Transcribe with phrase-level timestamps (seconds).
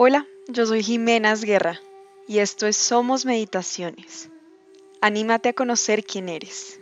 [0.00, 1.80] Hola, yo soy Jimenas Guerra
[2.28, 4.30] y esto es Somos Meditaciones.
[5.00, 6.78] Anímate a conocer quién eres.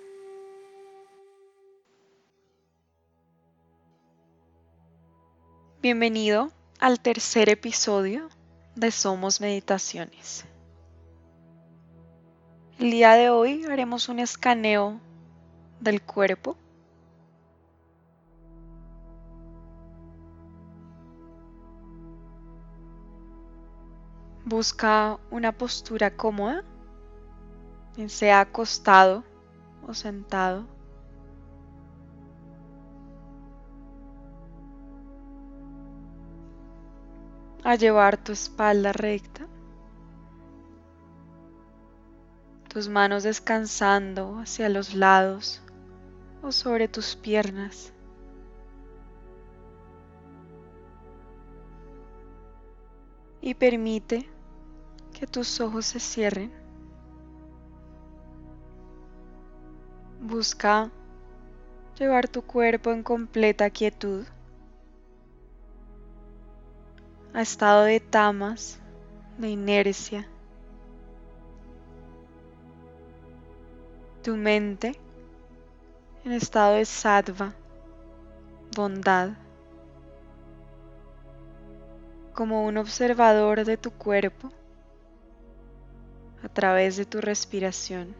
[5.81, 8.29] Bienvenido al tercer episodio
[8.75, 10.45] de Somos Meditaciones.
[12.79, 15.01] El día de hoy haremos un escaneo
[15.81, 16.59] del cuerpo
[24.49, 26.63] Busca una postura cómoda,
[28.07, 29.25] sea acostado
[29.89, 30.65] o sentado.
[37.65, 39.49] A llevar tu espalda recta,
[42.69, 45.61] tus manos descansando hacia los lados
[46.41, 47.93] o sobre tus piernas.
[53.41, 54.36] Y permite
[55.19, 56.53] que tus ojos se cierren.
[60.21, 60.91] Busca
[61.99, 64.27] llevar tu cuerpo en completa quietud
[67.33, 68.79] a estado de tamas,
[69.39, 70.29] de inercia.
[74.23, 74.99] Tu mente
[76.25, 77.55] en estado de sattva,
[78.75, 79.31] bondad,
[82.35, 84.51] como un observador de tu cuerpo
[86.43, 88.15] a través de tu respiración.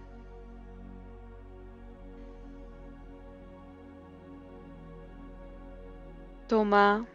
[6.49, 7.07] Toma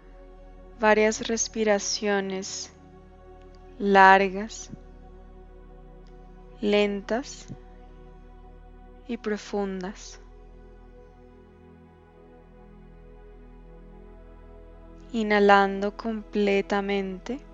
[0.80, 2.74] varias respiraciones
[3.80, 4.70] largas,
[6.60, 7.48] lentas
[9.08, 10.20] y profundas.
[15.14, 17.51] Inhalando completamente.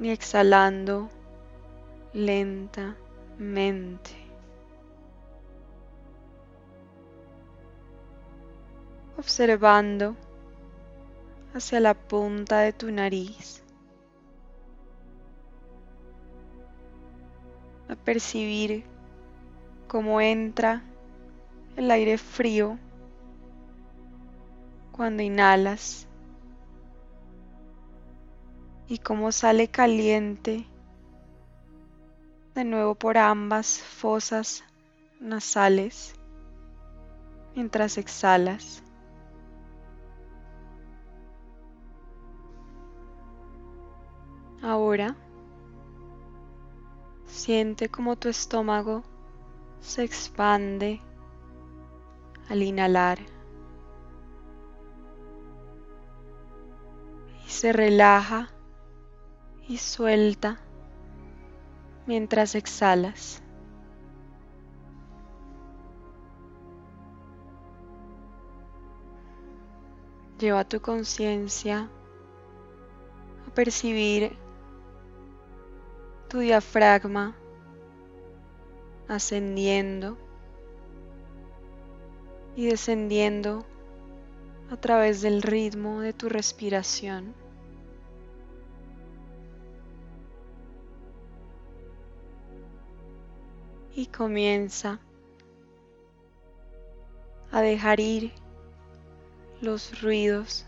[0.00, 1.08] Y exhalando
[2.12, 2.96] lentamente.
[9.16, 10.14] Observando
[11.54, 13.62] hacia la punta de tu nariz.
[17.88, 18.84] A percibir
[19.88, 20.82] cómo entra
[21.76, 22.78] el aire frío
[24.92, 26.07] cuando inhalas
[28.88, 30.66] y cómo sale caliente
[32.54, 34.64] de nuevo por ambas fosas
[35.20, 36.14] nasales
[37.54, 38.82] mientras exhalas.
[44.62, 45.14] Ahora
[47.26, 49.04] siente como tu estómago
[49.80, 51.00] se expande
[52.48, 53.18] al inhalar
[57.46, 58.50] y se relaja
[59.68, 60.58] y suelta
[62.06, 63.42] mientras exhalas.
[70.38, 71.90] Lleva tu conciencia
[73.46, 74.36] a percibir
[76.28, 77.36] tu diafragma
[79.08, 80.16] ascendiendo
[82.56, 83.66] y descendiendo
[84.70, 87.34] a través del ritmo de tu respiración.
[93.98, 95.00] Y comienza
[97.50, 98.30] a dejar ir
[99.60, 100.66] los ruidos,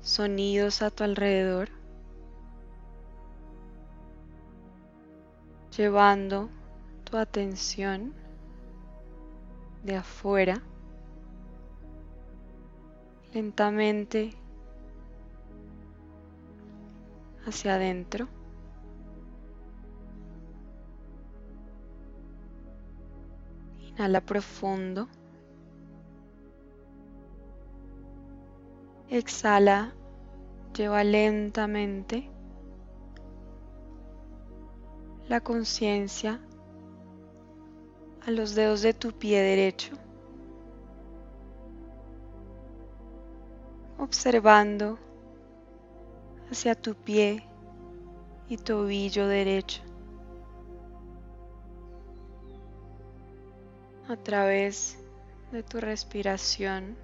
[0.00, 1.68] sonidos a tu alrededor,
[5.76, 6.48] llevando
[7.04, 8.12] tu atención
[9.84, 10.60] de afuera
[13.32, 14.32] lentamente
[17.46, 18.33] hacia adentro.
[23.96, 25.08] Inhala profundo.
[29.08, 29.94] Exhala,
[30.76, 32.28] lleva lentamente
[35.28, 36.40] la conciencia
[38.26, 39.94] a los dedos de tu pie derecho,
[43.98, 44.98] observando
[46.50, 47.46] hacia tu pie
[48.48, 49.83] y tobillo derecho.
[54.08, 54.98] A través
[55.50, 56.96] de tu respiración,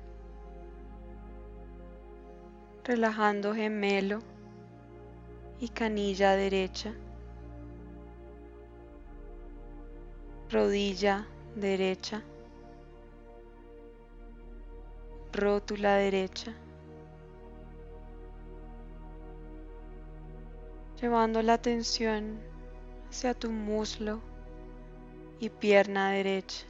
[2.84, 4.20] relajando gemelo
[5.60, 6.92] y canilla derecha,
[10.50, 12.22] rodilla derecha,
[15.32, 16.52] rótula derecha,
[21.00, 22.38] llevando la atención
[23.08, 24.20] hacia tu muslo
[25.38, 26.69] y pierna derecha.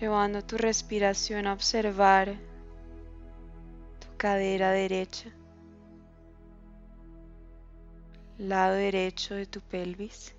[0.00, 2.34] Llevando tu respiración a observar
[4.00, 5.30] tu cadera derecha,
[8.38, 10.34] lado derecho de tu pelvis.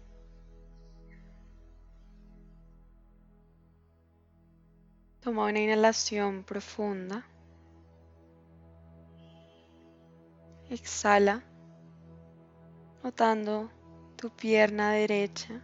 [5.22, 7.26] Toma una inhalación profunda.
[10.70, 11.44] Exhala,
[13.04, 13.72] notando
[14.18, 15.64] tu pierna derecha,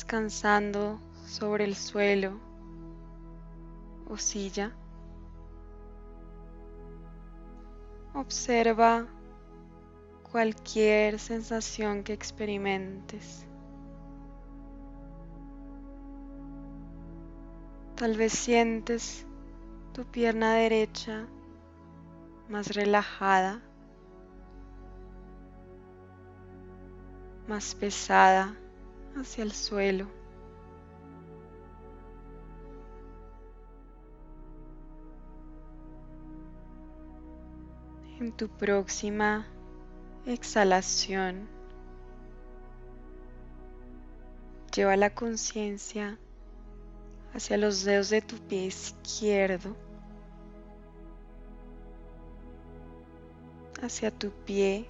[0.00, 2.40] descansando sobre el suelo
[4.08, 4.72] o silla.
[8.14, 9.06] Observa
[10.22, 13.46] cualquier sensación que experimentes.
[17.94, 19.26] Tal vez sientes
[19.92, 21.26] tu pierna derecha
[22.48, 23.60] más relajada,
[27.46, 28.56] más pesada
[29.20, 30.06] hacia el suelo.
[38.18, 39.46] En tu próxima
[40.26, 41.48] exhalación,
[44.74, 46.18] lleva la conciencia
[47.34, 49.74] hacia los dedos de tu pie izquierdo,
[53.82, 54.86] hacia tu pie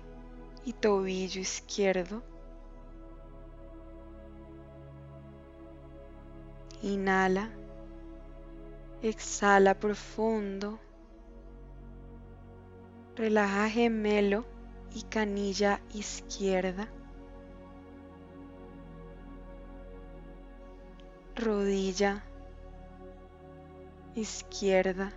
[0.64, 2.29] y tobillo izquierdo.
[6.82, 7.50] Inhala,
[9.02, 10.78] exhala profundo,
[13.16, 14.44] relaja gemelo
[14.94, 16.88] y canilla izquierda.
[21.40, 22.22] rodilla
[24.14, 25.12] izquierda,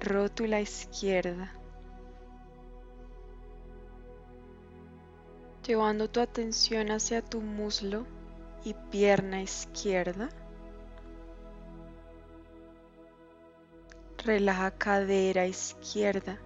[0.00, 1.52] rótula izquierda,
[5.66, 8.06] llevando tu atención hacia tu muslo
[8.64, 10.28] y pierna izquierda.
[14.24, 16.38] Relaja cadera izquierda.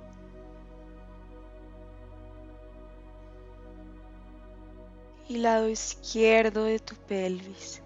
[5.29, 7.83] Y lado izquierdo de tu pelvis.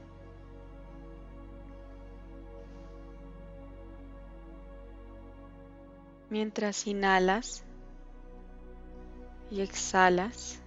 [6.31, 7.64] mientras inhalas
[9.50, 10.61] y exhalas.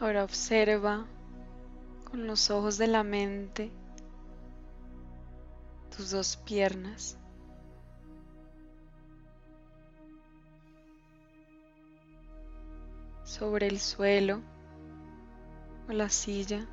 [0.00, 1.06] Ahora observa
[2.10, 3.70] con los ojos de la mente
[5.94, 7.16] tus dos piernas.
[13.24, 14.40] sobre el suelo
[15.88, 16.66] o la silla.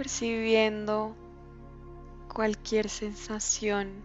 [0.00, 1.14] percibiendo
[2.32, 4.02] cualquier sensación,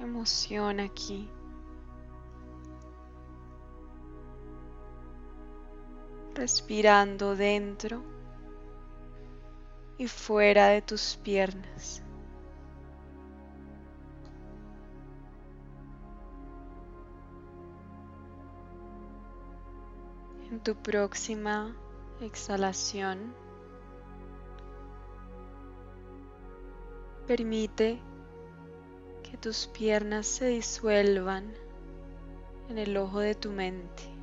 [0.00, 1.30] emoción aquí.
[6.46, 8.04] Respirando dentro
[9.98, 12.04] y fuera de tus piernas.
[20.48, 21.74] En tu próxima
[22.20, 23.34] exhalación,
[27.26, 27.98] Permite
[29.24, 31.52] que tus piernas se disuelvan
[32.68, 34.15] en el ojo de tu mente.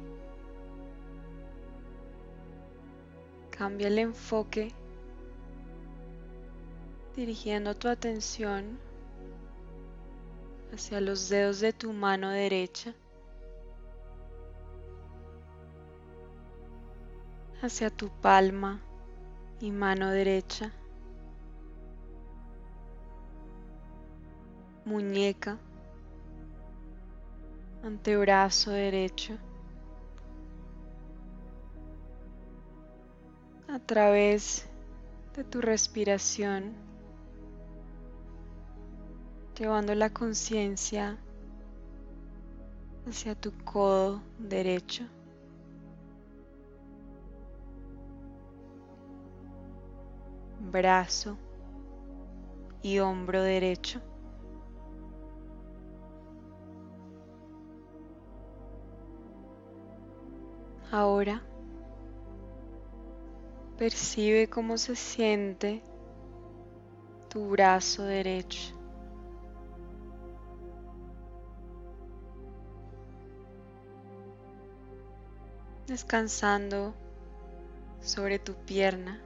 [3.56, 4.74] Cambia el enfoque
[7.16, 8.80] dirigiendo tu atención
[10.74, 12.96] hacia los dedos de tu mano derecha,
[17.62, 18.82] hacia tu palma
[19.62, 20.74] y mano derecha.
[24.86, 25.58] muñeca,
[27.84, 29.38] antebrazo derecho,
[33.94, 34.68] través
[35.36, 36.74] de tu respiración,
[39.56, 41.16] llevando la conciencia
[43.08, 45.04] hacia tu codo derecho.
[50.72, 51.38] brazo
[52.82, 54.02] y hombro derecho.
[60.92, 61.44] Ahora
[63.78, 65.82] Percibe cómo se siente
[67.28, 68.76] tu brazo derecho.
[75.88, 76.94] Descansando
[78.00, 79.20] sobre tu pierna,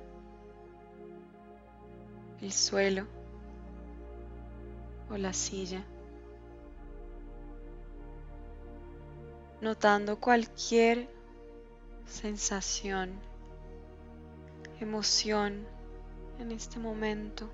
[2.42, 3.06] el suelo
[5.10, 5.84] o la silla.
[9.60, 11.10] Notando cualquier
[12.06, 13.27] sensación
[14.80, 15.66] emoción
[16.40, 17.50] en este momento,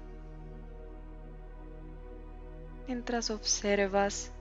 [2.88, 4.32] mientras observas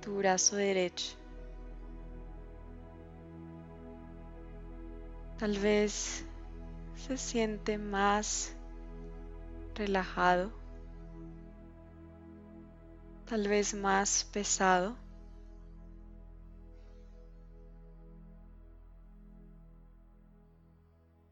[0.00, 1.16] tu brazo derecho.
[5.38, 6.24] Tal vez
[6.96, 8.54] se siente más
[9.74, 10.52] relajado,
[13.26, 15.03] tal vez más pesado.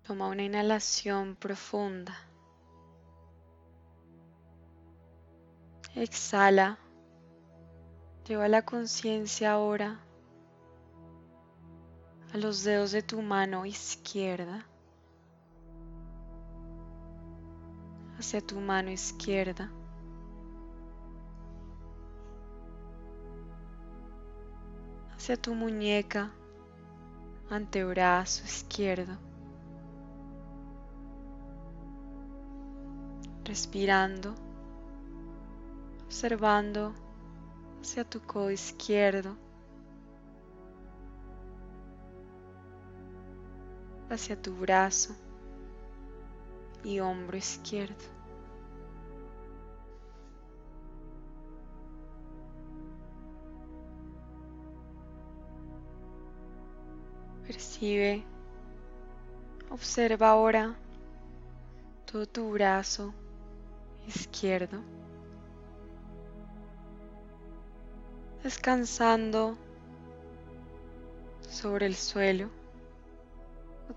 [0.07, 2.15] Toma una inhalación profunda.
[5.95, 6.79] Exhala.
[8.27, 10.01] Lleva la conciencia ahora
[12.33, 14.67] a los dedos de tu mano izquierda,
[18.19, 19.71] hacia tu mano izquierda.
[25.23, 26.33] hacia tu muñeca,
[27.49, 29.17] antebrazo izquierdo.
[33.45, 34.35] Respirando,
[36.05, 36.95] observando
[37.81, 39.37] hacia tu codo izquierdo.
[44.15, 45.15] hacia tu brazo
[46.85, 47.95] y hombro izquierdo.
[57.47, 58.25] Percibe,
[59.71, 60.75] observa ahora
[62.11, 63.13] todo tu brazo
[64.07, 64.83] izquierdo,
[68.43, 69.57] descansando
[71.49, 72.63] sobre el suelo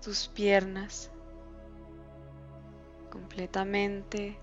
[0.00, 1.10] tus piernas
[3.10, 4.36] completamente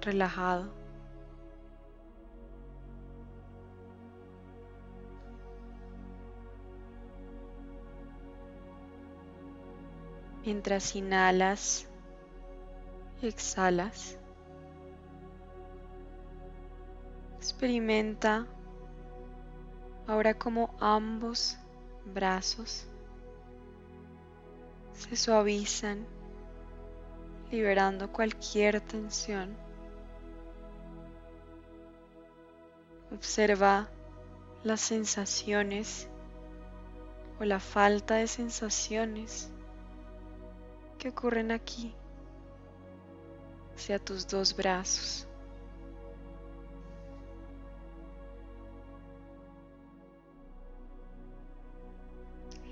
[0.00, 0.68] relajado.
[10.44, 11.88] Mientras inhalas
[13.26, 14.18] exhalas,
[17.38, 18.46] experimenta
[20.06, 21.56] ahora como ambos
[22.04, 22.86] brazos
[24.94, 26.06] se suavizan,
[27.50, 29.56] liberando cualquier tensión.
[33.12, 33.88] Observa
[34.64, 36.08] las sensaciones
[37.40, 39.50] o la falta de sensaciones
[40.98, 41.94] que ocurren aquí
[43.82, 45.26] hacia tus dos brazos.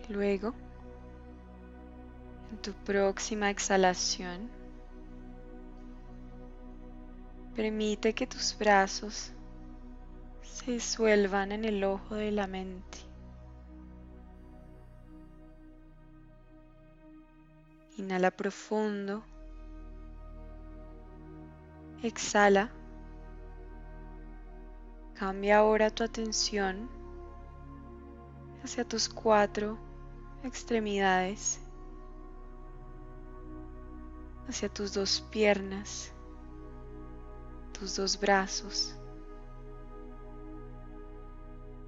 [0.09, 0.55] Luego,
[2.53, 4.49] en tu próxima exhalación,
[7.57, 9.33] permite que tus brazos
[10.43, 12.99] se disuelvan en el ojo de la mente.
[17.97, 19.25] Inhala profundo.
[22.03, 22.71] Exhala.
[25.15, 26.89] Cambia ahora tu atención
[28.63, 29.79] hacia tus cuatro
[30.43, 31.61] extremidades
[34.51, 36.13] hacia tus dos piernas,
[37.79, 38.97] tus dos brazos,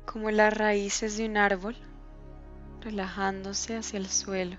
[0.06, 1.76] como las raíces de un árbol
[2.80, 4.56] relajándose hacia el suelo.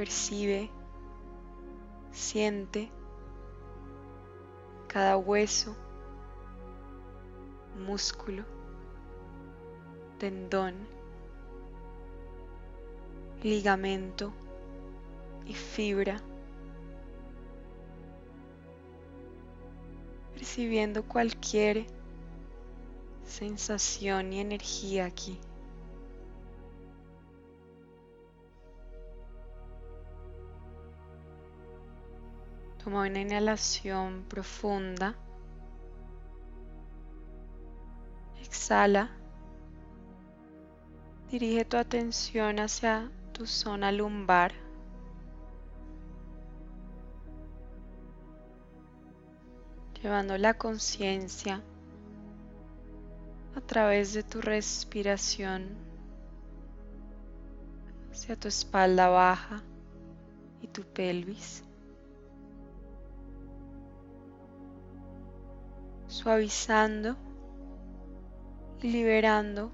[0.00, 0.70] Percibe,
[2.10, 2.90] siente
[4.88, 5.76] cada hueso,
[7.76, 8.42] músculo,
[10.18, 10.74] tendón,
[13.42, 14.32] ligamento
[15.44, 16.16] y fibra,
[20.32, 21.84] percibiendo cualquier
[23.26, 25.38] sensación y energía aquí.
[32.82, 35.14] Toma una inhalación profunda.
[38.40, 39.10] Exhala.
[41.30, 44.52] Dirige tu atención hacia tu zona lumbar.
[50.02, 51.62] Llevando la conciencia
[53.54, 55.68] a través de tu respiración
[58.10, 59.62] hacia tu espalda baja
[60.62, 61.62] y tu pelvis.
[66.10, 67.16] Suavizando
[68.82, 69.70] y liberando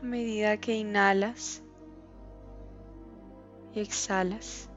[0.00, 1.64] a medida que inhalas
[3.74, 4.70] y exhalas.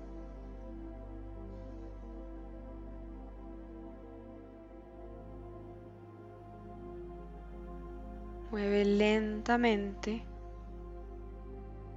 [8.49, 10.25] Mueve lentamente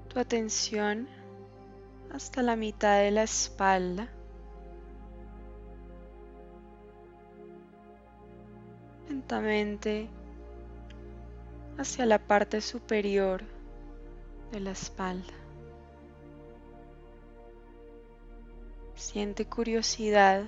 [0.09, 1.09] tu atención
[2.13, 4.11] hasta la mitad de la espalda.
[11.79, 13.43] Hacia la parte superior
[14.51, 15.33] de la espalda.
[18.95, 20.45] Siente curiosidad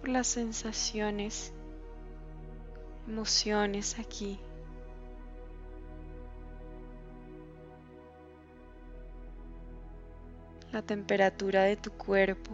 [0.00, 1.52] por las sensaciones,
[3.06, 4.40] emociones aquí.
[10.72, 12.50] la temperatura de tu cuerpo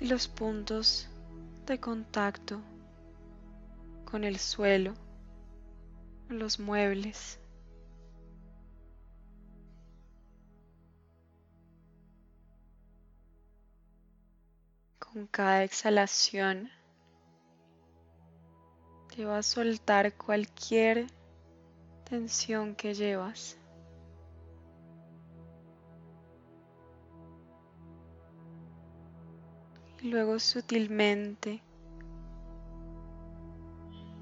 [0.00, 1.08] y los puntos
[1.66, 2.60] de contacto
[4.04, 4.94] con el suelo,
[6.28, 7.40] los muebles.
[14.98, 16.70] Con cada exhalación
[19.14, 21.06] te va a soltar cualquier
[22.04, 23.56] tensión que llevas.
[30.06, 31.62] Luego sutilmente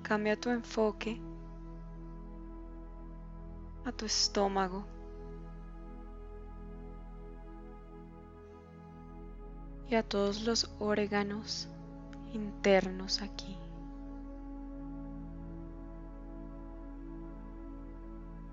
[0.03, 1.21] cambia tu enfoque
[3.85, 4.85] a tu estómago.
[9.88, 11.69] y a todos los órganos
[12.33, 13.57] internos aquí.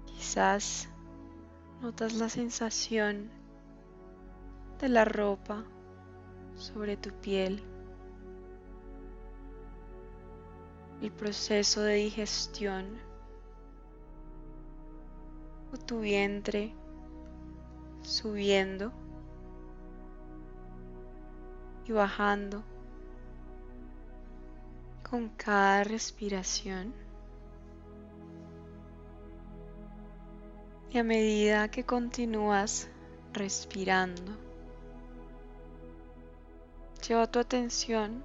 [0.05, 0.89] Quizás
[1.81, 3.29] notas la sensación
[4.79, 5.63] de la ropa
[6.61, 7.59] sobre tu piel,
[11.01, 12.85] el proceso de digestión
[15.73, 16.75] o tu vientre
[18.03, 18.93] subiendo
[21.87, 22.63] y bajando
[25.09, 26.93] con cada respiración.
[30.91, 32.87] Y a medida que continúas
[33.33, 34.50] respirando,
[37.11, 38.23] lleva tu atención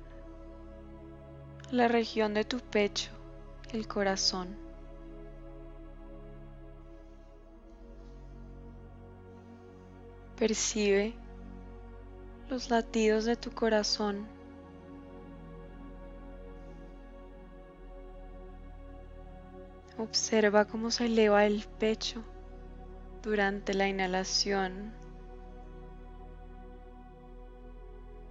[1.68, 3.10] a la región de tu pecho,
[3.72, 4.56] el corazón.
[10.38, 11.14] Percibe
[12.48, 14.24] los latidos de tu corazón.
[19.98, 22.22] Observa cómo se eleva el pecho
[23.20, 24.92] durante la inhalación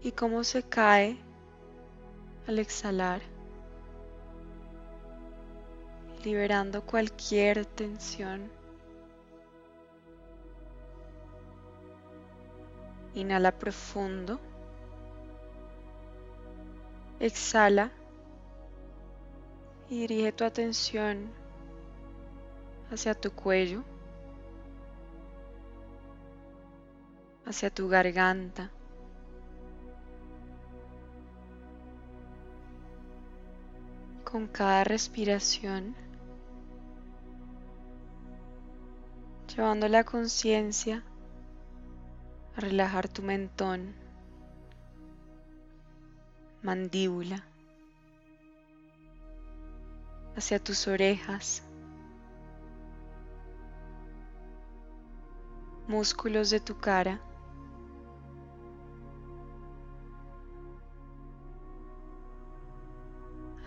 [0.06, 1.18] y cómo se cae
[2.48, 3.24] al exhalar,
[6.24, 8.52] liberando cualquier tensión.
[13.16, 14.40] Inhala profundo.
[17.20, 17.92] Exhala
[19.90, 21.32] y dirige tu atención
[22.92, 23.84] hacia tu cuello.
[27.48, 28.72] hacia tu garganta.
[34.36, 35.96] Con cada respiración,
[39.48, 41.06] llevando la conciencia
[42.58, 43.96] a relajar tu mentón,
[46.64, 47.46] mandíbula,
[50.36, 51.64] hacia tus orejas,
[55.88, 57.22] músculos de tu cara.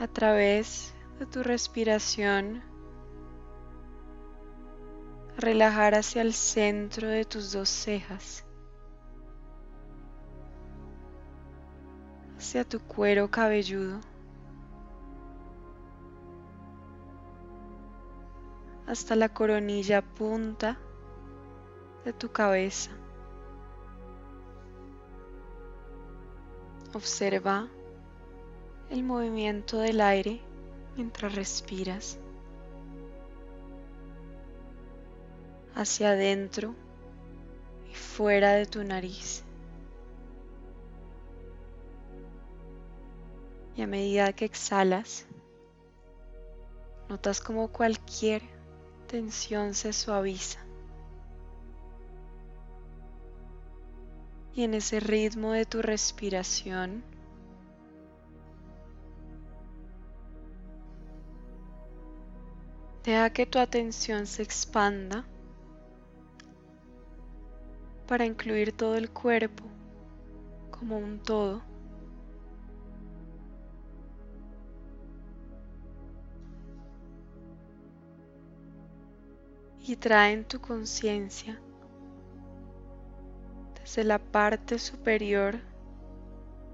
[0.08, 2.62] A través de tu respiración,
[5.36, 8.44] relajar hacia el centro de tus dos cejas,
[12.38, 14.00] hacia tu cuero cabelludo,
[18.86, 20.78] hasta la coronilla punta
[22.04, 22.90] de tu cabeza.
[26.94, 27.68] Observa
[28.90, 30.40] el movimiento del aire
[30.96, 32.18] mientras respiras
[35.74, 36.74] hacia adentro
[37.90, 39.44] y fuera de tu nariz.
[43.76, 45.26] Y a medida que exhalas,
[47.08, 48.42] notas como cualquier
[49.06, 50.58] tensión se suaviza.
[54.56, 57.04] Y en ese ritmo de tu respiración,
[63.08, 65.24] Deja que tu atención se expanda
[68.06, 69.64] para incluir todo el cuerpo
[70.70, 71.62] como un todo.
[79.86, 81.58] Y trae en tu conciencia
[83.80, 85.58] desde la parte superior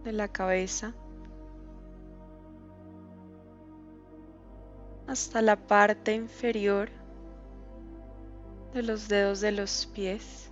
[0.03, 0.97] de la cabeza
[5.07, 6.88] hasta la parte inferior
[8.73, 10.51] de los dedos de los pies.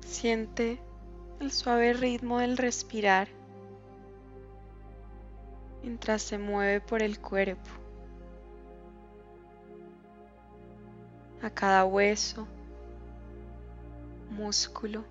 [0.00, 0.80] Siente
[1.40, 3.28] el suave ritmo del respirar
[5.82, 7.70] mientras se mueve por el cuerpo.
[11.42, 12.46] A cada hueso,
[14.30, 15.04] músculo,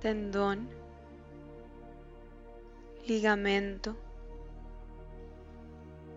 [0.00, 0.68] tendón
[3.08, 3.96] ligamento,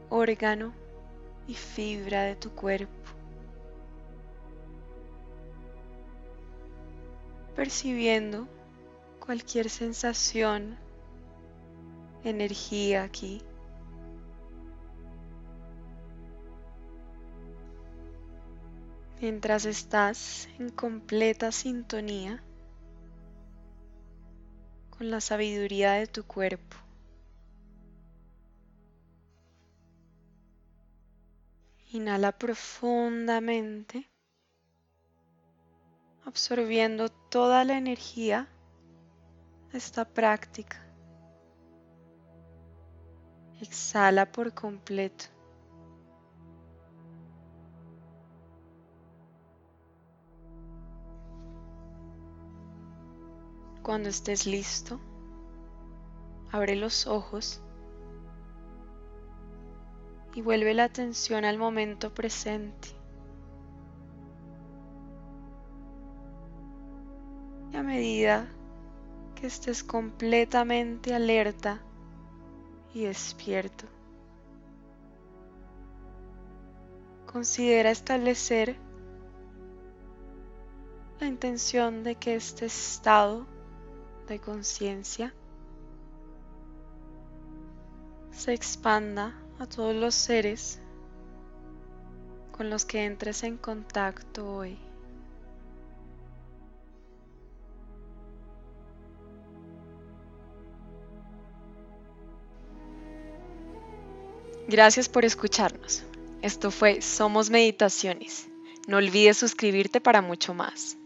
[0.09, 0.73] órgano
[1.47, 2.91] y fibra de tu cuerpo.
[7.55, 8.45] Percibiendo
[9.25, 10.77] cualquier sensación,
[12.25, 13.41] energía aquí.
[19.21, 22.43] Mientras estás en completa sintonía
[25.01, 26.77] con la sabiduría de tu cuerpo.
[31.91, 34.07] Inhala profundamente,
[36.23, 38.47] absorbiendo toda la energía
[39.71, 40.79] de esta práctica.
[43.59, 45.25] Exhala por completo.
[53.91, 55.01] Cuando estés listo,
[56.49, 57.61] abre los ojos
[60.33, 62.87] y vuelve la atención al momento presente.
[67.73, 68.47] Y a medida
[69.35, 71.81] que estés completamente alerta
[72.93, 73.87] y despierto,
[77.25, 78.77] considera establecer
[81.19, 83.50] la intención de que este estado
[84.31, 85.33] de conciencia
[88.31, 90.79] se expanda a todos los seres
[92.53, 94.79] con los que entres en contacto hoy.
[104.67, 106.03] Gracias por escucharnos.
[106.41, 108.47] Esto fue Somos Meditaciones.
[108.87, 110.97] No olvides suscribirte para mucho más.